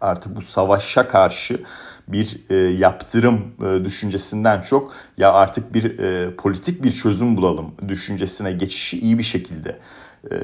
artık 0.00 0.36
bu 0.36 0.42
savaşa 0.42 1.08
karşı 1.08 1.62
bir 2.12 2.40
e, 2.50 2.54
yaptırım 2.56 3.40
e, 3.66 3.84
düşüncesinden 3.84 4.62
çok 4.62 4.92
ya 5.18 5.32
artık 5.32 5.74
bir 5.74 5.98
e, 5.98 6.36
politik 6.36 6.82
bir 6.82 6.92
çözüm 6.92 7.36
bulalım 7.36 7.74
düşüncesine 7.88 8.52
geçişi 8.52 8.98
iyi 9.00 9.18
bir 9.18 9.22
şekilde 9.22 9.78
e, 10.30 10.34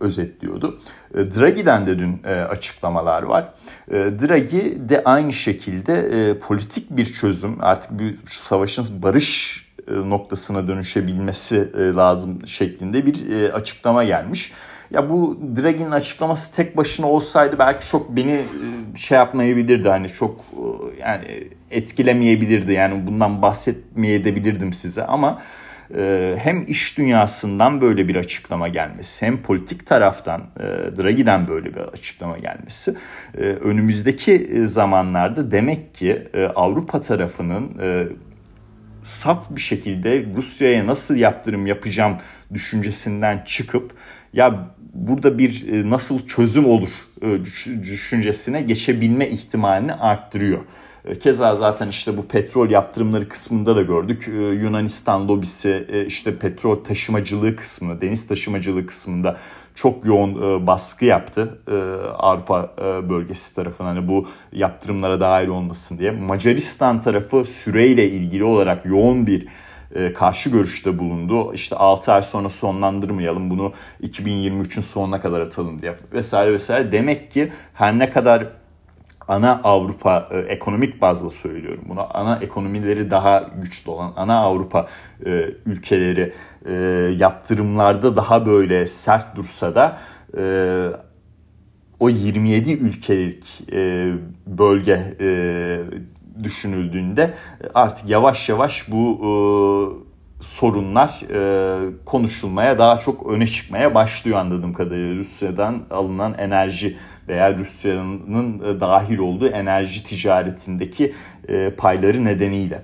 özetliyordu. 0.00 0.80
E, 1.14 1.18
Draghi'den 1.18 1.86
de 1.86 1.98
dün 1.98 2.20
e, 2.24 2.34
açıklamalar 2.34 3.22
var. 3.22 3.54
E, 3.90 3.94
Draghi 3.94 4.88
de 4.88 5.04
aynı 5.04 5.32
şekilde 5.32 5.94
e, 5.94 6.38
politik 6.38 6.90
bir 6.90 7.06
çözüm 7.06 7.56
artık 7.60 7.98
bir 7.98 8.14
şu 8.26 8.40
savaşın 8.40 9.02
barış 9.02 9.62
e, 9.88 9.92
noktasına 9.92 10.68
dönüşebilmesi 10.68 11.68
e, 11.78 11.82
lazım 11.82 12.46
şeklinde 12.46 13.06
bir 13.06 13.30
e, 13.30 13.52
açıklama 13.52 14.04
gelmiş. 14.04 14.52
Ya 14.92 15.10
bu 15.10 15.38
Draghi'nin 15.56 15.90
açıklaması 15.90 16.56
tek 16.56 16.76
başına 16.76 17.06
olsaydı 17.06 17.58
belki 17.58 17.88
çok 17.88 18.16
beni 18.16 18.32
e, 18.32 18.96
şey 18.96 19.18
yapmayabilirdi. 19.18 19.88
Hani 19.88 20.08
çok 20.08 20.40
e, 20.40 21.00
yani 21.00 21.48
etkilemeyebilirdi. 21.70 22.72
Yani 22.72 23.06
bundan 23.06 23.42
bahsetmeyebilirdim 23.42 24.72
size. 24.72 25.04
Ama 25.04 25.42
e, 25.96 26.34
hem 26.38 26.64
iş 26.66 26.98
dünyasından 26.98 27.80
böyle 27.80 28.08
bir 28.08 28.16
açıklama 28.16 28.68
gelmesi 28.68 29.26
hem 29.26 29.42
politik 29.42 29.86
taraftan 29.86 30.42
Draghi'den 30.96 31.48
böyle 31.48 31.74
bir 31.74 31.80
açıklama 31.80 32.38
gelmesi 32.38 32.96
önümüzdeki 33.38 34.62
zamanlarda 34.68 35.50
demek 35.50 35.94
ki 35.94 36.28
Avrupa 36.54 37.00
tarafının 37.00 37.70
saf 39.02 39.50
bir 39.50 39.60
şekilde 39.60 40.26
Rusya'ya 40.36 40.86
nasıl 40.86 41.16
yaptırım 41.16 41.66
yapacağım 41.66 42.16
düşüncesinden 42.54 43.42
çıkıp 43.46 43.92
ya 44.32 44.68
burada 44.94 45.38
bir 45.38 45.68
e, 45.68 45.90
nasıl 45.90 46.26
çözüm 46.26 46.66
olur 46.66 46.88
e, 47.22 47.44
düşüncesine 47.82 48.62
geçebilme 48.62 49.28
ihtimalini 49.28 49.94
arttırıyor. 49.94 50.60
E, 51.04 51.18
keza 51.18 51.54
zaten 51.54 51.88
işte 51.88 52.16
bu 52.16 52.22
petrol 52.22 52.70
yaptırımları 52.70 53.28
kısmında 53.28 53.76
da 53.76 53.82
gördük. 53.82 54.28
Yunanistan 54.62 55.28
lobisi 55.28 56.04
işte 56.06 56.38
petrol 56.38 56.84
taşımacılığı 56.84 57.56
kısmında, 57.56 58.00
deniz 58.00 58.26
taşımacılığı 58.26 58.86
kısmında 58.86 59.36
çok 59.74 60.06
yoğun 60.06 60.66
baskı 60.66 61.04
yaptı 61.04 61.58
Avrupa 62.18 62.70
bölgesi 63.08 63.54
tarafından 63.54 63.96
hani 63.96 64.08
bu 64.08 64.28
yaptırımlara 64.52 65.20
dahil 65.20 65.48
olmasın 65.48 65.98
diye. 65.98 66.10
Macaristan 66.10 67.00
tarafı 67.00 67.44
süreyle 67.44 68.10
ilgili 68.10 68.44
olarak 68.44 68.86
yoğun 68.86 69.26
bir 69.26 69.48
e, 69.94 70.12
karşı 70.12 70.50
görüşte 70.50 70.98
bulundu. 70.98 71.54
İşte 71.54 71.76
6 71.76 72.12
ay 72.12 72.22
sonra 72.22 72.48
sonlandırmayalım 72.48 73.50
bunu 73.50 73.72
2023'ün 74.02 74.82
sonuna 74.82 75.20
kadar 75.20 75.40
atalım 75.40 75.82
diye 75.82 75.96
vesaire 76.12 76.52
vesaire. 76.52 76.92
Demek 76.92 77.30
ki 77.30 77.52
her 77.74 77.98
ne 77.98 78.10
kadar 78.10 78.48
ana 79.28 79.60
Avrupa 79.64 80.28
e, 80.30 80.38
ekonomik 80.38 81.00
bazda 81.00 81.30
söylüyorum 81.30 81.84
bunu. 81.88 82.06
Ana 82.16 82.36
ekonomileri 82.36 83.10
daha 83.10 83.50
güçlü 83.62 83.90
olan 83.90 84.12
ana 84.16 84.38
Avrupa 84.38 84.86
e, 85.26 85.30
ülkeleri 85.66 86.32
yaptırımlarda 87.18 88.16
daha 88.16 88.46
böyle 88.46 88.86
sert 88.86 89.36
dursa 89.36 89.74
da 89.74 89.98
o 92.00 92.08
27 92.08 92.72
ülkelik 92.72 93.68
bölge 94.46 95.16
düşünüldüğünde 96.42 97.34
artık 97.74 98.08
yavaş 98.08 98.48
yavaş 98.48 98.90
bu 98.90 99.18
e, 99.20 99.30
sorunlar 100.42 101.22
e, 101.30 102.04
konuşulmaya 102.04 102.78
daha 102.78 102.96
çok 102.96 103.26
öne 103.26 103.46
çıkmaya 103.46 103.94
başlıyor 103.94 104.38
anladığım 104.38 104.72
kadarıyla 104.72 105.14
Rusya'dan 105.14 105.82
alınan 105.90 106.34
enerji 106.34 106.96
veya 107.28 107.58
Rusya'nın 107.58 108.58
e, 108.58 108.80
dahil 108.80 109.18
olduğu 109.18 109.48
enerji 109.48 110.04
ticaretindeki 110.04 111.14
e, 111.48 111.70
payları 111.70 112.24
nedeniyle. 112.24 112.82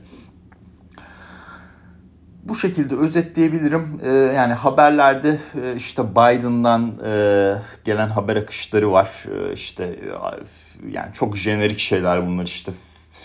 Bu 2.49 2.55
şekilde 2.55 2.95
özetleyebilirim. 2.95 4.01
Ee, 4.03 4.13
yani 4.13 4.53
haberlerde 4.53 5.39
e, 5.63 5.77
işte 5.77 6.11
Biden'dan 6.11 6.93
e, 7.07 7.55
gelen 7.85 8.09
haber 8.09 8.37
akışları 8.37 8.93
var. 8.93 9.11
E, 9.35 9.53
işte 9.53 9.99
yani 10.91 11.13
çok 11.13 11.37
jenerik 11.37 11.79
şeyler 11.79 12.27
bunlar 12.27 12.45
işte 12.45 12.73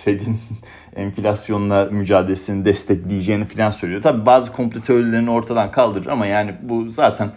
Fed'in 0.04 0.38
enflasyonla 0.96 1.86
mücadelesini 1.86 2.66
destekleyeceğini 2.66 3.46
falan 3.46 3.70
söylüyor. 3.70 4.02
Tabi 4.02 4.26
bazı 4.26 4.52
komplo 4.52 4.82
teorilerini 4.82 5.30
ortadan 5.30 5.72
kaldırır 5.72 6.06
ama 6.06 6.26
yani 6.26 6.56
bu 6.62 6.90
zaten 6.90 7.32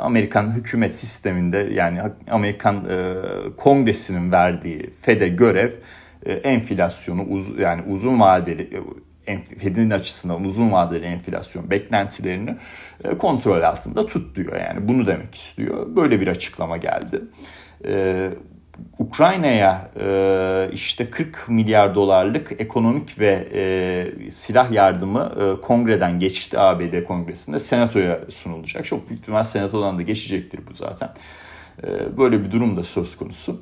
Amerikan 0.00 0.50
hükümet 0.50 0.96
sisteminde 0.96 1.58
yani 1.58 2.00
Amerikan 2.30 2.88
kongresinin 3.56 4.32
verdiği 4.32 4.90
Fed'e 5.00 5.28
görev 5.28 5.70
enflasyonu 6.26 7.22
uz, 7.22 7.58
yani 7.58 7.82
uzun 7.88 8.20
vadeli 8.20 8.82
Fed'in 9.58 9.90
açısından 9.90 10.44
uzun 10.44 10.72
vadeli 10.72 11.04
enflasyon 11.04 11.70
beklentilerini 11.70 12.56
e, 13.04 13.18
kontrol 13.18 13.62
altında 13.62 14.06
tut 14.06 14.36
diyor. 14.36 14.60
Yani 14.60 14.88
bunu 14.88 15.06
demek 15.06 15.34
istiyor. 15.34 15.96
Böyle 15.96 16.20
bir 16.20 16.26
açıklama 16.26 16.76
geldi. 16.76 17.22
Ukrayna'ya 18.98 19.90
e, 20.00 20.70
işte 20.72 21.10
40 21.10 21.48
milyar 21.48 21.94
dolarlık 21.94 22.52
ekonomik 22.58 23.18
ve 23.18 23.48
e, 23.54 24.30
silah 24.30 24.72
yardımı 24.72 25.32
e, 25.40 25.60
kongreden 25.60 26.18
geçti 26.18 26.58
ABD 26.58 27.04
kongresinde 27.04 27.58
senatoya 27.58 28.20
sunulacak. 28.30 28.84
Çok 28.84 29.08
büyük 29.08 29.22
ihtimal 29.22 29.44
senatodan 29.44 29.98
da 29.98 30.02
geçecektir 30.02 30.60
bu 30.70 30.74
zaten. 30.74 31.10
E, 31.84 32.16
böyle 32.16 32.44
bir 32.44 32.50
durum 32.50 32.76
da 32.76 32.84
söz 32.84 33.16
konusu. 33.16 33.60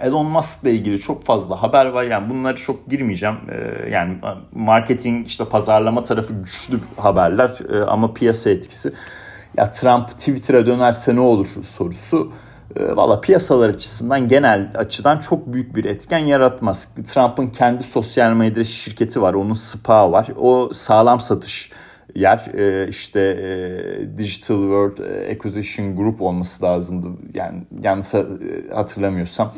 Elon 0.00 0.26
Musk 0.26 0.62
ile 0.62 0.72
ilgili 0.72 0.98
çok 0.98 1.24
fazla 1.24 1.62
haber 1.62 1.86
var. 1.86 2.04
Yani 2.04 2.30
bunları 2.30 2.56
çok 2.56 2.90
girmeyeceğim. 2.90 3.36
Ee, 3.50 3.90
yani 3.90 4.16
marketing 4.52 5.26
işte 5.26 5.44
pazarlama 5.44 6.04
tarafı 6.04 6.34
güçlü 6.34 6.80
haberler 6.96 7.58
ee, 7.72 7.80
ama 7.80 8.14
piyasa 8.14 8.50
etkisi. 8.50 8.92
Ya 9.56 9.70
Trump 9.70 10.08
Twitter'a 10.08 10.66
dönerse 10.66 11.16
ne 11.16 11.20
olur 11.20 11.46
sorusu. 11.64 12.32
Ee, 12.76 12.96
valla 12.96 13.20
piyasalar 13.20 13.68
açısından 13.68 14.28
genel 14.28 14.70
açıdan 14.74 15.18
çok 15.18 15.52
büyük 15.52 15.76
bir 15.76 15.84
etken 15.84 16.18
yaratmaz. 16.18 16.94
Trump'ın 17.14 17.46
kendi 17.46 17.82
sosyal 17.82 18.32
medya 18.32 18.64
şirketi 18.64 19.22
var. 19.22 19.34
Onun 19.34 19.54
SPA 19.54 20.12
var. 20.12 20.28
O 20.38 20.70
sağlam 20.74 21.20
satış 21.20 21.70
yer 22.14 22.50
işte 22.88 23.36
Digital 24.18 24.56
World 24.56 24.98
Acquisition 25.30 25.96
Group 25.96 26.22
olması 26.22 26.64
lazımdı. 26.64 27.08
Yani 27.34 27.62
yanlış 27.82 28.06
hatırlamıyorsam. 28.74 29.52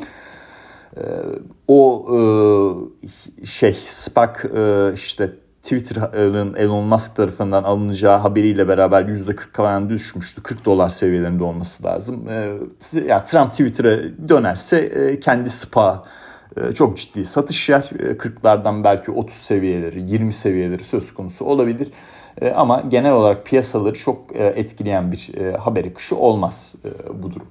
O 1.67 2.05
e, 2.11 3.45
şey 3.45 3.73
SPAC 3.85 4.29
e, 4.55 4.93
işte 4.93 5.29
Twitter'ın 5.63 6.53
Elon 6.53 6.83
Musk 6.83 7.15
tarafından 7.15 7.63
alınacağı 7.63 8.17
haberiyle 8.17 8.67
beraber 8.67 9.03
%40 9.03 9.35
falan 9.53 9.89
düşmüştü. 9.89 10.43
40 10.43 10.65
dolar 10.65 10.89
seviyelerinde 10.89 11.43
olması 11.43 11.83
lazım. 11.83 12.29
E, 12.29 12.57
yani 13.07 13.23
Trump 13.23 13.51
Twitter'a 13.51 13.99
dönerse 14.29 15.19
kendi 15.19 15.49
SPA 15.49 16.03
çok 16.75 16.97
ciddi 16.97 17.25
satış 17.25 17.69
yer. 17.69 17.81
40'lardan 17.99 18.83
belki 18.83 19.11
30 19.11 19.35
seviyeleri, 19.35 20.01
20 20.01 20.33
seviyeleri 20.33 20.83
söz 20.83 21.13
konusu 21.13 21.45
olabilir. 21.45 21.87
Ama 22.55 22.81
genel 22.81 23.13
olarak 23.13 23.45
piyasaları 23.45 23.93
çok 23.93 24.35
etkileyen 24.35 25.11
bir 25.11 25.33
haber 25.59 25.85
akışı 25.85 26.15
olmaz 26.15 26.75
bu 27.13 27.31
durum. 27.31 27.47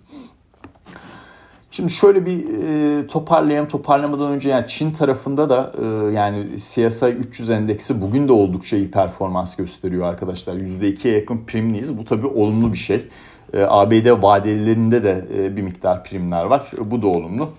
Şimdi 1.73 1.93
şöyle 1.93 2.27
bir 2.27 2.45
e, 2.49 3.07
toparlayalım. 3.07 3.69
Toparlamadan 3.69 4.33
önce 4.33 4.49
yani 4.49 4.69
Çin 4.69 4.91
tarafında 4.91 5.51
da 5.51 5.73
e, 5.83 5.87
yani 6.13 6.59
CSI 6.59 7.07
300 7.07 7.51
endeksi 7.51 8.01
bugün 8.01 8.29
de 8.29 8.33
oldukça 8.33 8.77
iyi 8.77 8.91
performans 8.91 9.57
gösteriyor 9.57 10.07
arkadaşlar. 10.07 10.55
%2'ye 10.55 11.15
yakın 11.15 11.45
primliyiz. 11.47 11.99
Bu 11.99 12.05
tabii 12.05 12.27
olumlu 12.27 12.73
bir 12.73 12.79
şey. 12.79 13.09
E, 13.53 13.63
ABD 13.69 14.23
vadelilerinde 14.23 15.05
de 15.05 15.29
e, 15.35 15.57
bir 15.57 15.63
miktar 15.63 16.05
primler 16.05 16.45
var. 16.45 16.71
E, 16.79 16.91
bu 16.91 17.03
da 17.03 17.07
olumlu. 17.07 17.51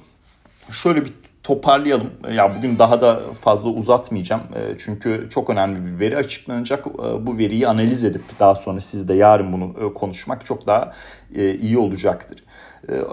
Şöyle 0.72 1.06
bir 1.06 1.14
toparlayalım. 1.44 2.10
Ya 2.34 2.52
bugün 2.58 2.80
daha 2.80 3.02
da 3.02 3.20
fazla 3.42 3.70
uzatmayacağım. 3.70 4.42
E, 4.56 4.78
çünkü 4.86 5.30
çok 5.34 5.50
önemli 5.50 5.86
bir 5.86 6.00
veri 6.00 6.18
açıklanacak. 6.18 6.88
E, 6.88 7.28
bu 7.28 7.38
veriyi 7.38 7.68
analiz 7.68 8.04
edip 8.04 8.22
daha 8.40 8.56
sonra 8.56 8.82
sizde 8.82 9.14
yarın 9.14 9.54
bunu 9.54 9.90
e, 9.90 9.94
konuşmak 9.94 10.46
çok 10.46 10.68
daha 10.68 10.94
iyi 11.36 11.78
olacaktır. 11.78 12.44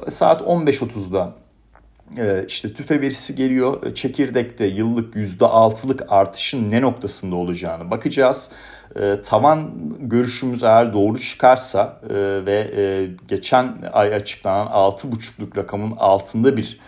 Saat 0.08 0.40
15.30'da 0.40 1.32
işte 2.46 2.72
tüfe 2.72 3.00
verisi 3.00 3.34
geliyor. 3.34 3.94
Çekirdekte 3.94 4.66
yıllık 4.66 5.14
%6'lık 5.14 6.04
artışın 6.08 6.70
ne 6.70 6.80
noktasında 6.80 7.36
olacağını 7.36 7.90
bakacağız. 7.90 8.50
Tavan 9.24 9.70
görüşümüz 10.00 10.62
eğer 10.62 10.92
doğru 10.92 11.18
çıkarsa 11.18 12.00
ve 12.46 13.08
geçen 13.28 13.76
ay 13.92 14.14
açıklanan 14.14 14.66
6,5'luk 14.66 15.56
rakamın 15.56 15.96
altında 15.96 16.56
bir 16.56 16.80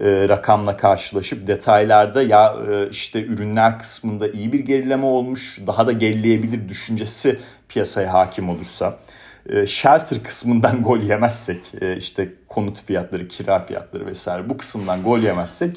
e, 0.00 0.28
rakamla 0.28 0.76
karşılaşıp 0.76 1.46
detaylarda 1.46 2.22
ya 2.22 2.56
e, 2.70 2.90
işte 2.90 3.24
ürünler 3.24 3.78
kısmında 3.78 4.28
iyi 4.28 4.52
bir 4.52 4.60
gerileme 4.60 5.06
olmuş 5.06 5.58
daha 5.66 5.86
da 5.86 5.92
gerileyebilir 5.92 6.68
düşüncesi 6.68 7.38
piyasaya 7.68 8.12
hakim 8.12 8.48
olursa 8.48 8.98
e, 9.48 9.66
shelter 9.66 10.22
kısmından 10.22 10.82
gol 10.82 10.98
yemezsek 10.98 11.60
e, 11.80 11.96
işte 11.96 12.32
konut 12.48 12.82
fiyatları 12.82 13.28
kira 13.28 13.62
fiyatları 13.62 14.06
vesaire 14.06 14.48
bu 14.48 14.56
kısımdan 14.56 15.02
gol 15.02 15.18
yemezsek 15.18 15.76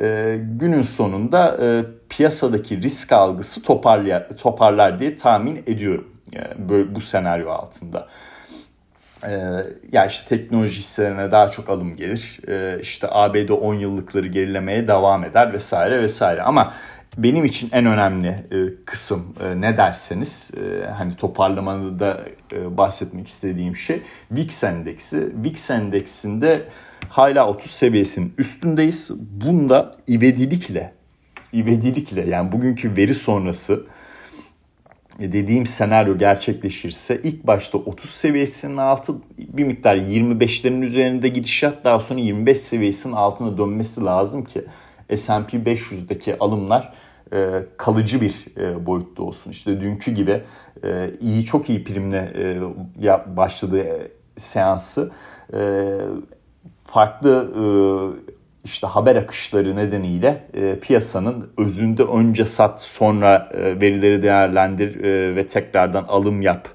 e, 0.00 0.38
günün 0.40 0.82
sonunda 0.82 1.58
e, 1.62 1.84
piyasadaki 2.08 2.82
risk 2.82 3.12
algısı 3.12 3.62
toparlar, 3.62 4.28
toparlar 4.36 4.98
diye 4.98 5.16
tahmin 5.16 5.62
ediyorum 5.66 6.08
e, 6.34 6.68
bu 6.94 7.00
senaryo 7.00 7.50
altında. 7.50 8.08
Ee, 9.28 9.66
ya 9.92 10.06
işte 10.06 10.28
teknoloji 10.28 10.78
hisselerine 10.78 11.32
daha 11.32 11.48
çok 11.48 11.68
alım 11.68 11.96
gelir. 11.96 12.40
Ee, 12.48 12.80
işte 12.82 13.08
ABD 13.10 13.48
10 13.48 13.74
yıllıkları 13.74 14.26
gerilemeye 14.26 14.88
devam 14.88 15.24
eder 15.24 15.52
vesaire 15.52 16.02
vesaire. 16.02 16.42
Ama 16.42 16.74
benim 17.18 17.44
için 17.44 17.68
en 17.72 17.86
önemli 17.86 18.28
e, 18.28 18.84
kısım 18.84 19.34
e, 19.40 19.60
ne 19.60 19.76
derseniz 19.76 20.50
e, 20.56 20.86
hani 20.86 21.16
toparlamanı 21.16 21.98
da 21.98 22.20
bahsetmek 22.68 23.28
istediğim 23.28 23.76
şey 23.76 24.02
VIX 24.30 24.64
endeksi. 24.64 25.32
VIX 25.44 25.70
endeksinde 25.70 26.62
hala 27.08 27.48
30 27.48 27.70
seviyesinin 27.70 28.34
üstündeyiz. 28.38 29.10
Bunda 29.44 29.96
ivedilikle 30.08 30.92
ivedilikle 31.54 32.28
yani 32.28 32.52
bugünkü 32.52 32.96
veri 32.96 33.14
sonrası 33.14 33.72
e, 33.74 34.03
dediğim 35.18 35.66
senaryo 35.66 36.18
gerçekleşirse 36.18 37.20
ilk 37.22 37.46
başta 37.46 37.78
30 37.78 38.10
seviyesinin 38.10 38.76
altı 38.76 39.14
bir 39.38 39.64
miktar 39.64 39.96
25'lerin 39.96 40.82
üzerinde 40.82 41.28
gidişat 41.28 41.84
daha 41.84 42.00
sonra 42.00 42.20
25 42.20 42.58
seviyesinin 42.58 43.14
altına 43.14 43.58
dönmesi 43.58 44.04
lazım 44.04 44.44
ki 44.44 44.64
S&P 45.16 45.56
500'deki 45.56 46.38
alımlar 46.38 46.92
e, 47.32 47.62
kalıcı 47.76 48.20
bir 48.20 48.34
e, 48.56 48.86
boyutta 48.86 49.22
olsun. 49.22 49.50
İşte 49.50 49.80
dünkü 49.80 50.10
gibi 50.10 50.42
e, 50.84 51.10
iyi 51.20 51.44
çok 51.44 51.70
iyi 51.70 51.84
primle 51.84 52.32
e, 52.98 53.36
başladığı 53.36 53.78
e, 53.78 54.08
seansı 54.36 55.12
e, 55.54 55.98
farklı 56.84 57.52
e, 57.54 57.62
işte 58.64 58.86
haber 58.86 59.16
akışları 59.16 59.76
nedeniyle 59.76 60.44
e, 60.54 60.78
piyasanın 60.78 61.50
özünde 61.58 62.02
önce 62.02 62.44
sat 62.44 62.82
sonra 62.82 63.50
e, 63.54 63.80
verileri 63.80 64.22
değerlendir 64.22 65.04
e, 65.04 65.36
ve 65.36 65.46
tekrardan 65.46 66.04
alım 66.08 66.42
yap 66.42 66.68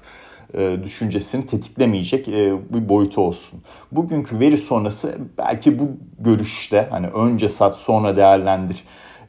e, 0.54 0.76
düşüncesini 0.84 1.46
tetiklemeyecek 1.46 2.28
e, 2.28 2.52
bir 2.70 2.88
boyutu 2.88 3.20
olsun. 3.20 3.62
Bugünkü 3.92 4.40
veri 4.40 4.56
sonrası 4.56 5.18
belki 5.38 5.78
bu 5.78 5.90
görüşte 6.18 6.86
hani 6.90 7.06
önce 7.06 7.48
sat 7.48 7.78
sonra 7.78 8.16
değerlendir 8.16 8.84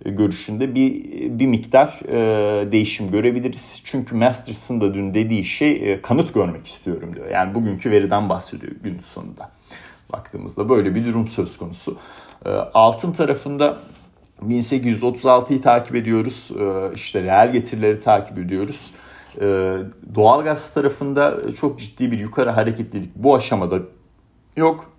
görüşünde 0.06 0.76
bir 0.76 1.04
bir 1.39 1.47
miktar 1.47 2.00
değişim 2.71 3.12
görebiliriz. 3.12 3.82
Çünkü 3.86 4.15
Masters'ın 4.15 4.82
da 4.82 4.93
dün 4.93 5.13
dediği 5.13 5.45
şey 5.45 6.02
kanıt 6.02 6.34
görmek 6.34 6.65
istiyorum 6.65 7.15
diyor. 7.15 7.30
Yani 7.30 7.56
bugünkü 7.56 7.91
veriden 7.91 8.30
bahsediyor 8.30 8.71
gün 8.84 9.00
sonunda. 9.00 9.52
Baktığımızda 10.13 10.69
böyle 10.69 10.95
bir 10.95 11.06
durum 11.06 11.28
söz 11.28 11.58
konusu. 11.58 11.97
Altın 12.73 13.12
tarafında 13.12 13.77
1836'yı 14.41 15.62
takip 15.62 15.95
ediyoruz. 15.95 16.51
İşte 16.95 17.23
reel 17.23 17.51
getirileri 17.51 18.01
takip 18.01 18.38
ediyoruz. 18.38 18.93
Doğalgaz 20.15 20.73
tarafında 20.73 21.38
çok 21.60 21.80
ciddi 21.80 22.12
bir 22.12 22.19
yukarı 22.19 22.49
hareketlilik 22.49 23.15
bu 23.15 23.36
aşamada 23.36 23.80
yok. 24.56 24.91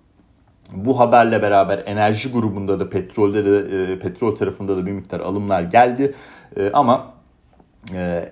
Bu 0.71 0.99
haberle 0.99 1.41
beraber 1.41 1.83
enerji 1.85 2.31
grubunda 2.31 2.79
da 2.79 2.89
petrolde 2.89 3.45
de 3.45 3.93
e, 3.93 3.99
petrol 3.99 4.35
tarafında 4.35 4.77
da 4.77 4.85
bir 4.85 4.91
miktar 4.91 5.19
alımlar 5.19 5.61
geldi. 5.61 6.15
Ama 6.73 7.13
e, 7.93 8.29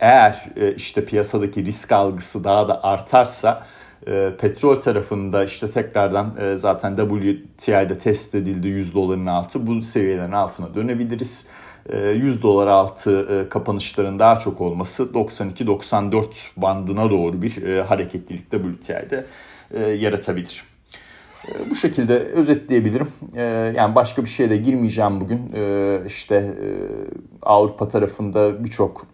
eğer 0.00 0.46
e, 0.56 0.74
işte 0.74 1.04
piyasadaki 1.04 1.64
risk 1.64 1.92
algısı 1.92 2.44
daha 2.44 2.68
da 2.68 2.84
artarsa 2.84 3.66
e, 4.06 4.30
petrol 4.40 4.80
tarafında 4.80 5.44
işte 5.44 5.70
tekrardan 5.70 6.36
e, 6.40 6.58
zaten 6.58 6.96
WTI'de 6.96 7.98
test 7.98 8.34
edildi 8.34 8.68
100 8.68 8.94
doların 8.94 9.26
altı. 9.26 9.66
Bu 9.66 9.80
seviyelerin 9.80 10.32
altına 10.32 10.74
dönebiliriz. 10.74 11.46
100 11.92 12.38
e, 12.38 12.42
dolar 12.42 12.66
altı 12.66 13.26
e, 13.30 13.48
kapanışların 13.48 14.18
daha 14.18 14.38
çok 14.38 14.60
olması 14.60 15.02
92-94 15.02 16.26
bandına 16.56 17.10
doğru 17.10 17.42
bir 17.42 17.62
e, 17.62 17.82
hareketlilik 17.82 18.50
WTI'de 18.50 19.26
yaratabilir. 19.94 20.64
Bu 21.70 21.74
şekilde 21.76 22.18
özetleyebilirim. 22.18 23.08
Yani 23.76 23.94
başka 23.94 24.24
bir 24.24 24.28
şeye 24.28 24.50
de 24.50 24.56
girmeyeceğim 24.56 25.20
bugün. 25.20 25.52
İşte 26.06 26.54
Avrupa 27.42 27.88
tarafında 27.88 28.64
birçok 28.64 29.06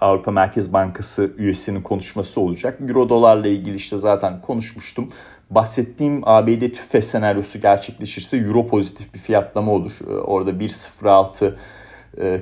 Avrupa 0.00 0.30
Merkez 0.30 0.72
Bankası 0.72 1.30
üyesinin 1.38 1.82
konuşması 1.82 2.40
olacak. 2.40 2.80
Euro 2.88 3.08
dolarla 3.08 3.48
ilgili 3.48 3.76
işte 3.76 3.98
zaten 3.98 4.40
konuşmuştum. 4.40 5.08
Bahsettiğim 5.50 6.28
ABD 6.28 6.60
tüfe 6.60 7.02
senaryosu 7.02 7.60
gerçekleşirse 7.60 8.36
Euro 8.36 8.66
pozitif 8.66 9.14
bir 9.14 9.18
fiyatlama 9.18 9.72
olur. 9.72 9.92
Orada 10.24 10.50
1.06 10.50 11.54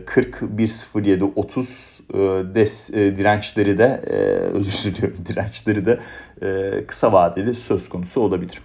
40 0.07 0.42
107 0.59 1.25
30 1.25 2.01
des 2.55 2.90
e, 2.90 3.16
dirençleri 3.16 3.79
de 3.79 4.03
e, 4.07 4.14
özür 4.57 4.72
diliyorum 4.85 5.18
dirençleri 5.27 5.87
de 5.87 6.01
e, 6.42 6.87
kısa 6.87 7.12
vadeli 7.12 7.55
söz 7.55 7.88
konusu 7.88 8.20
olabilir. 8.20 8.61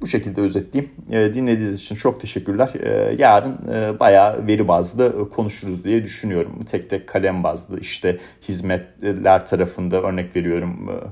Bu 0.00 0.06
şekilde 0.06 0.40
özetleyeyim. 0.40 0.92
Dinlediğiniz 1.08 1.80
için 1.80 1.94
çok 1.96 2.20
teşekkürler. 2.20 2.70
Yarın 3.18 3.58
bayağı 4.00 4.46
veri 4.46 4.68
bazlı 4.68 5.30
konuşuruz 5.30 5.84
diye 5.84 6.02
düşünüyorum. 6.02 6.64
Tek 6.70 6.90
tek 6.90 7.08
kalem 7.08 7.44
bazlı 7.44 7.80
işte 7.80 8.18
hizmetler 8.48 9.46
tarafında 9.46 10.02
örnek 10.02 10.36
veriyorum 10.36 11.02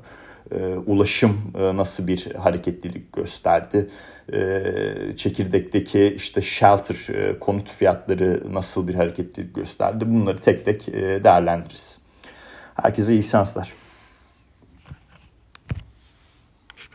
ulaşım 0.86 1.36
nasıl 1.54 2.06
bir 2.06 2.34
hareketlilik 2.34 3.12
gösterdi. 3.12 3.88
Çekirdekteki 5.16 6.14
işte 6.16 6.42
shelter 6.42 6.96
konut 7.40 7.70
fiyatları 7.70 8.42
nasıl 8.52 8.88
bir 8.88 8.94
hareketlilik 8.94 9.54
gösterdi. 9.54 10.04
Bunları 10.08 10.38
tek 10.38 10.64
tek 10.64 10.86
değerlendiririz. 11.24 12.00
Herkese 12.82 13.12
iyi 13.12 13.22
seanslar. 13.22 13.72